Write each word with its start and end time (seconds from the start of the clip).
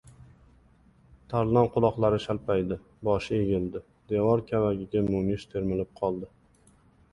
Tarlon 1.33 1.69
quloqlari 1.75 2.21
shalpaydi. 2.23 2.79
Boshi 3.09 3.37
egildi. 3.41 3.83
Devor 4.15 4.45
kavagiga 4.51 5.07
munis 5.13 5.49
termilib 5.55 5.95
qoldi. 6.03 6.35